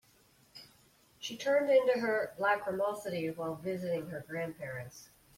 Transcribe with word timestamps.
She 1.19 1.37
turned 1.37 1.69
into 1.69 1.99
her 1.99 2.33
lachrymosity 2.39 3.29
while 3.37 3.53
visiting 3.53 4.09
her 4.09 4.21
grandparents. 4.27 5.09